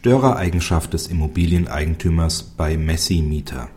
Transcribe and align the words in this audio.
Störereigenschaft 0.00 0.94
des 0.94 1.08
Immobilieneigentümers 1.08 2.42
bei 2.42 2.78
Messi-Mieter 2.78 3.68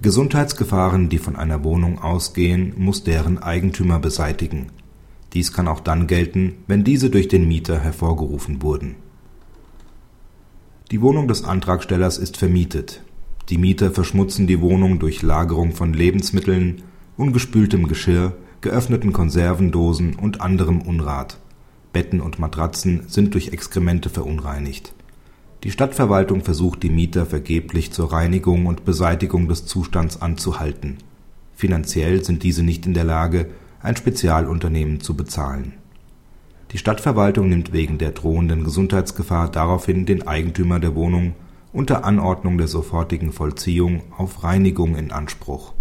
Gesundheitsgefahren, 0.00 1.08
die 1.08 1.18
von 1.18 1.34
einer 1.34 1.64
Wohnung 1.64 1.98
ausgehen, 1.98 2.72
muss 2.76 3.02
deren 3.02 3.42
Eigentümer 3.42 3.98
beseitigen. 3.98 4.68
Dies 5.32 5.52
kann 5.52 5.66
auch 5.66 5.80
dann 5.80 6.06
gelten, 6.06 6.58
wenn 6.68 6.84
diese 6.84 7.10
durch 7.10 7.26
den 7.26 7.48
Mieter 7.48 7.80
hervorgerufen 7.80 8.62
wurden. 8.62 8.94
Die 10.92 11.02
Wohnung 11.02 11.26
des 11.26 11.42
Antragstellers 11.42 12.16
ist 12.16 12.36
vermietet. 12.36 13.02
Die 13.48 13.58
Mieter 13.58 13.90
verschmutzen 13.90 14.46
die 14.46 14.60
Wohnung 14.60 15.00
durch 15.00 15.20
Lagerung 15.20 15.72
von 15.72 15.94
Lebensmitteln, 15.94 16.84
ungespültem 17.16 17.88
Geschirr, 17.88 18.36
geöffneten 18.60 19.12
Konservendosen 19.12 20.14
und 20.14 20.40
anderem 20.40 20.80
Unrat. 20.80 21.40
Betten 21.96 22.20
und 22.20 22.38
Matratzen 22.38 23.04
sind 23.06 23.32
durch 23.32 23.54
Exkremente 23.54 24.10
verunreinigt. 24.10 24.92
Die 25.64 25.70
Stadtverwaltung 25.70 26.44
versucht 26.44 26.82
die 26.82 26.90
Mieter 26.90 27.24
vergeblich 27.24 27.90
zur 27.90 28.12
Reinigung 28.12 28.66
und 28.66 28.84
Beseitigung 28.84 29.48
des 29.48 29.64
Zustands 29.64 30.20
anzuhalten. 30.20 30.98
Finanziell 31.54 32.22
sind 32.22 32.42
diese 32.42 32.62
nicht 32.62 32.84
in 32.84 32.92
der 32.92 33.04
Lage, 33.04 33.46
ein 33.80 33.96
Spezialunternehmen 33.96 35.00
zu 35.00 35.16
bezahlen. 35.16 35.72
Die 36.72 36.76
Stadtverwaltung 36.76 37.48
nimmt 37.48 37.72
wegen 37.72 37.96
der 37.96 38.10
drohenden 38.10 38.62
Gesundheitsgefahr 38.62 39.50
daraufhin 39.50 40.04
den 40.04 40.28
Eigentümer 40.28 40.78
der 40.78 40.94
Wohnung 40.94 41.32
unter 41.72 42.04
Anordnung 42.04 42.58
der 42.58 42.68
sofortigen 42.68 43.32
Vollziehung 43.32 44.02
auf 44.18 44.44
Reinigung 44.44 44.96
in 44.96 45.12
Anspruch. 45.12 45.72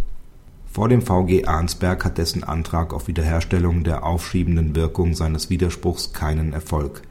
Vor 0.76 0.90
dem 0.90 1.02
VG 1.02 1.46
Arnsberg 1.46 2.04
hat 2.04 2.18
dessen 2.18 2.44
Antrag 2.44 2.94
auf 2.94 3.08
Wiederherstellung 3.08 3.86
der 3.86 4.04
aufschiebenden 4.04 4.76
Wirkung 4.76 5.14
seines 5.14 5.50
Widerspruchs 5.50 6.12
keinen 6.12 6.52
Erfolg. 6.52 7.04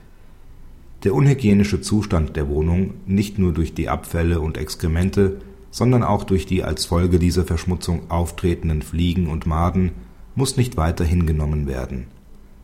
Der 1.02 1.14
unhygienische 1.14 1.80
Zustand 1.80 2.36
der 2.36 2.50
Wohnung, 2.50 2.92
nicht 3.06 3.38
nur 3.38 3.54
durch 3.54 3.72
die 3.72 3.88
Abfälle 3.88 4.40
und 4.40 4.58
Exkremente, 4.58 5.40
sondern 5.70 6.02
auch 6.02 6.24
durch 6.24 6.44
die 6.44 6.62
als 6.62 6.84
Folge 6.84 7.18
dieser 7.18 7.44
Verschmutzung 7.44 8.10
auftretenden 8.10 8.82
Fliegen 8.82 9.28
und 9.28 9.46
Maden, 9.46 9.92
muss 10.34 10.58
nicht 10.58 10.76
weiter 10.76 11.06
hingenommen 11.06 11.66
werden. 11.66 12.08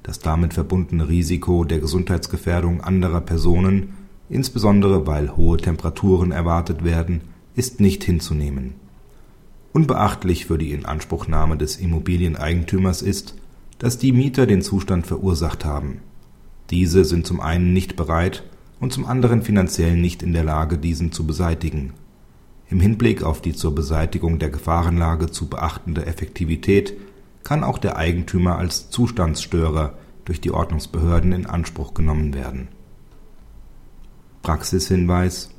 Das 0.03 0.19
damit 0.19 0.53
verbundene 0.53 1.09
Risiko 1.09 1.65
der 1.65 1.79
Gesundheitsgefährdung 1.79 2.83
anderer 2.83 3.23
Personen, 3.23 3.95
insbesondere 4.29 5.07
weil 5.07 5.35
hohe 5.35 5.57
Temperaturen 5.57 6.31
erwartet 6.31 6.85
werden, 6.85 7.23
ist 7.55 7.81
nicht 7.81 8.05
hinzunehmen. 8.05 8.75
Unbeachtlich 9.73 10.47
für 10.47 10.59
die 10.59 10.73
Inanspruchnahme 10.73 11.57
des 11.57 11.77
Immobilieneigentümers 11.77 13.03
ist, 13.03 13.37
dass 13.79 13.99
die 13.99 14.13
Mieter 14.13 14.47
den 14.47 14.63
Zustand 14.63 15.07
verursacht 15.07 15.65
haben. 15.65 16.01
Diese 16.71 17.05
sind 17.05 17.27
zum 17.27 17.41
einen 17.41 17.73
nicht 17.73 17.97
bereit 17.97 18.45
und 18.81 18.93
zum 18.93 19.07
anderen 19.07 19.43
finanziell 19.43 19.97
nicht 19.97 20.23
in 20.23 20.33
der 20.33 20.45
Lage, 20.45 20.79
diesen 20.79 21.13
zu 21.13 21.27
beseitigen. 21.27 21.93
Im 22.69 22.81
Hinblick 22.81 23.23
auf 23.23 23.43
die 23.43 23.53
zur 23.53 23.75
Beseitigung 23.75 24.39
der 24.39 24.51
Gefahrenlage 24.51 25.31
zu 25.31 25.49
beachtende 25.49 26.07
Effektivität 26.07 26.95
kann 27.43 27.65
auch 27.65 27.79
der 27.79 27.97
Eigentümer 27.97 28.57
als 28.57 28.91
Zustandsstörer 28.91 29.95
durch 30.25 30.41
die 30.41 30.53
Ordnungsbehörden 30.53 31.33
in 31.33 31.47
Anspruch 31.47 31.95
genommen 31.95 32.35
werden. 32.35 32.69
Praxishinweis 34.43 35.51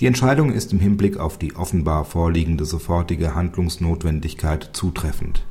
Die 0.00 0.06
Entscheidung 0.06 0.52
ist 0.52 0.72
im 0.72 0.80
Hinblick 0.80 1.18
auf 1.18 1.38
die 1.38 1.54
offenbar 1.54 2.04
vorliegende 2.04 2.64
sofortige 2.64 3.34
Handlungsnotwendigkeit 3.34 4.70
zutreffend. 4.72 5.44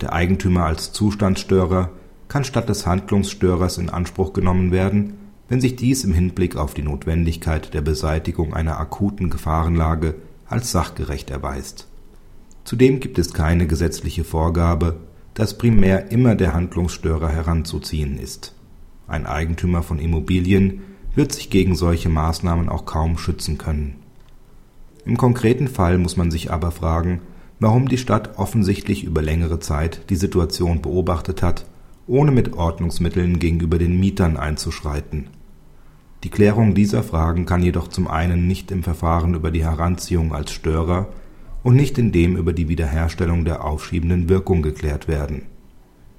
Der 0.00 0.12
Eigentümer 0.12 0.64
als 0.64 0.92
Zustandsstörer 0.92 1.90
kann 2.28 2.44
statt 2.44 2.68
des 2.68 2.86
Handlungsstörers 2.86 3.78
in 3.78 3.90
Anspruch 3.90 4.32
genommen 4.32 4.70
werden, 4.70 5.14
wenn 5.48 5.60
sich 5.60 5.76
dies 5.76 6.04
im 6.04 6.12
Hinblick 6.12 6.56
auf 6.56 6.74
die 6.74 6.82
Notwendigkeit 6.82 7.74
der 7.74 7.80
Beseitigung 7.80 8.54
einer 8.54 8.78
akuten 8.78 9.28
Gefahrenlage 9.28 10.14
als 10.46 10.72
sachgerecht 10.72 11.30
erweist 11.30 11.88
Zudem 12.64 12.98
gibt 12.98 13.18
es 13.18 13.34
keine 13.34 13.66
gesetzliche 13.66 14.24
Vorgabe, 14.24 14.96
dass 15.34 15.58
primär 15.58 16.10
immer 16.10 16.34
der 16.34 16.54
Handlungsstörer 16.54 17.28
heranzuziehen 17.28 18.18
ist. 18.18 18.54
Ein 19.06 19.26
Eigentümer 19.26 19.82
von 19.82 19.98
Immobilien 19.98 20.80
wird 21.14 21.32
sich 21.32 21.50
gegen 21.50 21.76
solche 21.76 22.08
Maßnahmen 22.08 22.68
auch 22.68 22.86
kaum 22.86 23.18
schützen 23.18 23.58
können. 23.58 23.96
Im 25.04 25.16
konkreten 25.16 25.68
Fall 25.68 25.98
muss 25.98 26.16
man 26.16 26.30
sich 26.30 26.50
aber 26.50 26.70
fragen, 26.70 27.20
warum 27.60 27.88
die 27.88 27.98
Stadt 27.98 28.38
offensichtlich 28.38 29.04
über 29.04 29.22
längere 29.22 29.60
Zeit 29.60 30.10
die 30.10 30.16
Situation 30.16 30.82
beobachtet 30.82 31.42
hat, 31.42 31.66
ohne 32.06 32.30
mit 32.30 32.54
Ordnungsmitteln 32.54 33.38
gegenüber 33.38 33.78
den 33.78 33.98
Mietern 33.98 34.36
einzuschreiten. 34.36 35.28
Die 36.24 36.30
Klärung 36.30 36.74
dieser 36.74 37.02
Fragen 37.02 37.44
kann 37.44 37.62
jedoch 37.62 37.88
zum 37.88 38.08
einen 38.08 38.46
nicht 38.46 38.70
im 38.70 38.82
Verfahren 38.82 39.34
über 39.34 39.50
die 39.50 39.64
Heranziehung 39.64 40.34
als 40.34 40.52
Störer 40.52 41.08
und 41.62 41.76
nicht 41.76 41.98
in 41.98 42.12
dem 42.12 42.36
über 42.36 42.52
die 42.52 42.68
Wiederherstellung 42.68 43.44
der 43.44 43.64
aufschiebenden 43.64 44.28
Wirkung 44.28 44.62
geklärt 44.62 45.06
werden. 45.06 45.42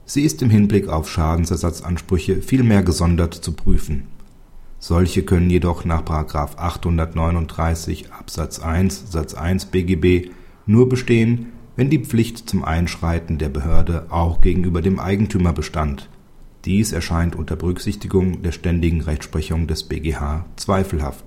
Sie 0.06 0.22
ist 0.22 0.44
im 0.44 0.52
Hinblick 0.52 0.88
auf 0.88 1.10
Schadensersatzansprüche 1.10 2.44
vielmehr 2.44 2.84
gesondert 2.84 3.34
zu 3.34 3.54
prüfen. 3.54 4.04
Solche 4.88 5.24
können 5.24 5.50
jedoch 5.50 5.84
nach 5.84 6.06
839 6.06 8.14
Absatz 8.14 8.60
1 8.60 9.12
Satz 9.12 9.34
1 9.34 9.72
BGB 9.72 10.30
nur 10.68 10.88
bestehen, 10.88 11.54
wenn 11.76 11.90
die 11.90 12.06
Pflicht 12.06 12.48
zum 12.48 12.64
Einschreiten 12.64 13.40
der 13.40 13.50
Behörde 13.50 14.06
auch 14.12 14.42
gegenüber 14.42 14.84
dem 14.84 15.00
Eigentümer 15.00 15.54
bestand. 15.54 16.08
Dies 16.66 16.92
erscheint 16.92 17.36
unter 17.36 17.56
Berücksichtigung 17.56 18.44
der 18.44 18.52
ständigen 18.52 19.02
Rechtsprechung 19.02 19.66
des 19.66 19.86
BGH 19.86 20.46
zweifelhaft 20.56 21.24